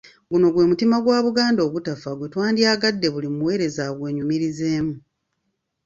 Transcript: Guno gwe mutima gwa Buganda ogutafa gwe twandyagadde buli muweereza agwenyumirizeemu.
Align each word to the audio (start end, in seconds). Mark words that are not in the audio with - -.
Guno 0.29 0.47
gwe 0.53 0.69
mutima 0.71 0.95
gwa 1.03 1.19
Buganda 1.25 1.61
ogutafa 1.67 2.09
gwe 2.17 2.27
twandyagadde 2.33 3.07
buli 3.13 3.27
muweereza 3.35 3.81
agwenyumirizeemu. 3.89 4.95